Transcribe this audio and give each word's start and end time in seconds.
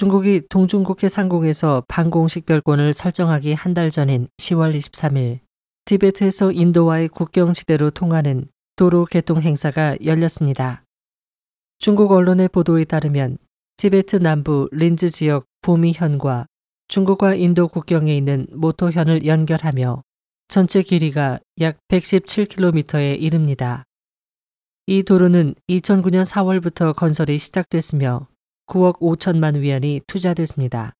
중국이 0.00 0.40
동중국해 0.48 1.10
상공에서 1.10 1.84
방공식별권을 1.86 2.94
설정하기 2.94 3.52
한 3.52 3.74
달 3.74 3.90
전인 3.90 4.28
10월 4.38 4.74
23일 4.74 5.40
티베트에서 5.84 6.52
인도와의 6.52 7.08
국경지대로 7.08 7.90
통하는 7.90 8.46
도로 8.76 9.04
개통 9.04 9.42
행사가 9.42 9.98
열렸습니다. 10.02 10.84
중국 11.78 12.12
언론의 12.12 12.48
보도에 12.48 12.84
따르면 12.84 13.36
티베트 13.76 14.16
남부 14.16 14.70
린즈 14.72 15.10
지역 15.10 15.44
보미현과 15.60 16.46
중국과 16.88 17.34
인도 17.34 17.68
국경에 17.68 18.16
있는 18.16 18.46
모토현을 18.52 19.26
연결하며 19.26 20.02
전체 20.48 20.80
길이가 20.80 21.40
약 21.60 21.76
117km에 21.88 23.20
이릅니다. 23.20 23.84
이 24.86 25.02
도로는 25.02 25.56
2009년 25.68 26.24
4월부터 26.24 26.96
건설이 26.96 27.36
시작됐으며 27.36 28.29
9억 28.70 29.00
5천만 29.00 29.58
위안이 29.58 30.00
투자됐습니다. 30.06 30.92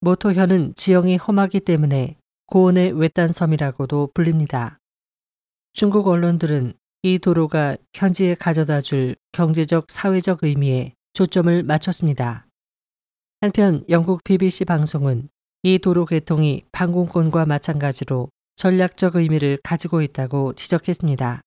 모토현은 0.00 0.74
지형이 0.76 1.16
험하기 1.16 1.60
때문에 1.60 2.16
고원의 2.46 2.92
외딴 2.92 3.32
섬이라고도 3.32 4.10
불립니다. 4.12 4.78
중국 5.72 6.06
언론들은 6.06 6.74
이 7.02 7.18
도로가 7.18 7.78
현지에 7.94 8.34
가져다 8.34 8.82
줄 8.82 9.16
경제적 9.32 9.90
사회적 9.90 10.40
의미에 10.42 10.92
초점을 11.14 11.62
맞췄습니다. 11.62 12.46
한편 13.40 13.82
영국 13.88 14.22
BBC 14.22 14.66
방송은 14.66 15.28
이 15.62 15.78
도로 15.78 16.04
개통이 16.04 16.64
방공권과 16.72 17.46
마찬가지로 17.46 18.28
전략적 18.56 19.16
의미를 19.16 19.58
가지고 19.62 20.02
있다고 20.02 20.52
지적했습니다. 20.52 21.40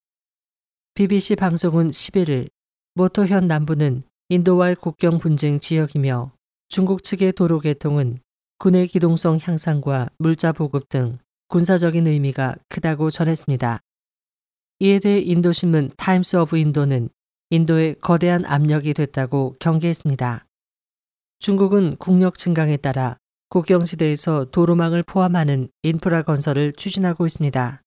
BBC 0.96 1.35
방송은 1.35 1.90
11일 1.90 2.49
모토현 2.96 3.48
남부는 3.48 4.04
인도와의 4.32 4.76
국경 4.76 5.18
분쟁 5.18 5.60
지역이며 5.60 6.32
중국 6.68 7.04
측의 7.04 7.34
도로 7.34 7.60
개통은 7.60 8.20
군의 8.60 8.86
기동성 8.86 9.40
향상과 9.42 10.10
물자 10.20 10.52
보급 10.52 10.88
등 10.88 11.18
군사적인 11.48 12.05
의미가 12.05 12.55
크다고 12.68 13.10
전했습니다. 13.10 13.80
이에 14.82 14.99
대해 14.99 15.20
인도신문 15.20 15.94
타임스 15.98 16.36
오브 16.36 16.58
인도는 16.58 17.10
인도의 17.49 17.96
거대한 18.02 18.46
압력이 18.46 18.94
됐다고 18.94 19.55
경계했습니다. 19.60 20.46
중국은 21.40 21.96
국력 21.96 22.38
증강에 22.38 22.77
따라 22.77 23.18
국경지대에서 23.49 24.52
도로망을 24.52 25.02
포함하는 25.02 25.70
인프라 25.82 26.21
건설을 26.21 26.74
추진하고 26.74 27.26
있습니다. 27.26 27.82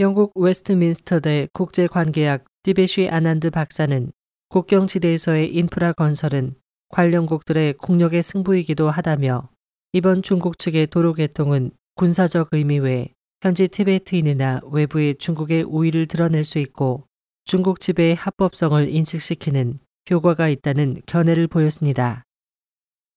영국 0.00 0.32
웨스트민스터대 0.34 1.50
국제관계학 1.52 2.44
디베쉬 2.64 3.08
아난드 3.08 3.50
박사는 3.50 4.10
국경지대에서의 4.48 5.52
인프라 5.54 5.92
건설은 5.92 6.54
관련국들의 6.88 7.74
국력의 7.74 8.22
승부이기도 8.22 8.90
하다며 8.90 9.48
이번 9.92 10.22
중국 10.22 10.58
측의 10.58 10.86
도로 10.86 11.14
개통은 11.14 11.72
군사적 11.96 12.50
의미 12.52 12.78
외에 12.78 13.08
현지 13.42 13.66
티베트인이나 13.66 14.60
외부의 14.70 15.16
중국의 15.16 15.64
우위를 15.64 16.06
드러낼 16.06 16.44
수 16.44 16.58
있고 16.58 17.06
중국 17.44 17.80
지배의 17.80 18.14
합법성을 18.14 18.88
인식시키는 18.88 19.78
효과가 20.10 20.48
있다는 20.48 20.96
견해를 21.06 21.48
보였습니다. 21.48 22.22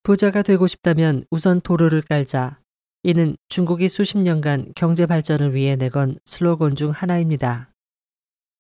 부자가 0.04 0.42
되고 0.42 0.66
싶다면 0.66 1.24
우선 1.30 1.62
도로를 1.62 2.02
깔자. 2.02 2.60
이는 3.04 3.38
중국이 3.48 3.88
수십 3.88 4.18
년간 4.18 4.74
경제 4.76 5.06
발전을 5.06 5.54
위해 5.54 5.76
내건 5.76 6.18
슬로건 6.26 6.76
중 6.76 6.90
하나입니다. 6.90 7.72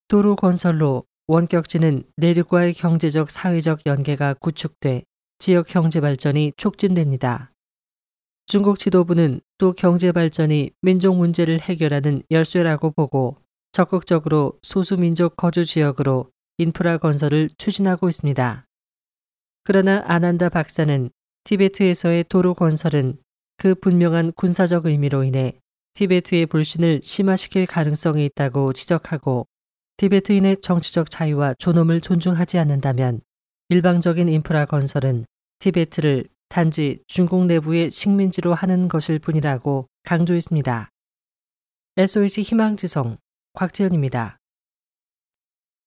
도로 0.07 0.35
건설로 0.35 1.03
원격지는 1.31 2.01
내륙과의 2.17 2.73
경제적 2.73 3.29
사회적 3.29 3.85
연계가 3.85 4.33
구축돼 4.33 5.03
지역 5.37 5.67
경제 5.67 6.01
발전이 6.01 6.53
촉진됩니다. 6.57 7.51
중국 8.47 8.79
지도부는 8.79 9.39
또 9.59 9.73
경제 9.73 10.11
발전이 10.11 10.71
민족 10.81 11.15
문제를 11.15 11.61
해결하는 11.61 12.23
열쇠라고 12.31 12.89
보고 12.89 13.37
적극적으로 13.73 14.57
소수민족 14.63 15.37
거주 15.37 15.65
지역으로 15.65 16.31
인프라 16.57 16.97
건설을 16.97 17.51
추진하고 17.59 18.09
있습니다. 18.09 18.65
그러나 19.63 20.03
아난다 20.07 20.49
박사는 20.49 21.11
티베트에서의 21.43 22.23
도로 22.27 22.55
건설은 22.55 23.13
그 23.57 23.75
분명한 23.75 24.31
군사적 24.31 24.87
의미로 24.87 25.23
인해 25.23 25.59
티베트의 25.93 26.47
불신을 26.47 27.01
심화시킬 27.03 27.67
가능성이 27.67 28.25
있다고 28.25 28.73
지적하고 28.73 29.45
티베트인의 29.99 30.61
정치적 30.61 31.09
자유와 31.09 31.55
존엄을 31.55 31.99
존중하지 31.99 32.57
않는다면 32.57 33.19
일방적인 33.67 34.29
인프라 34.29 34.63
건설은 34.63 35.25
티베트를 35.59 36.23
단지 36.47 37.03
중국 37.05 37.45
내부의 37.47 37.91
식민지로 37.91 38.53
하는 38.53 38.87
것일 38.87 39.19
뿐이라고 39.19 39.87
강조했습니다. 40.03 40.87
SOH 41.97 42.43
희망지성 42.43 43.17
곽지연입니다. 43.51 44.38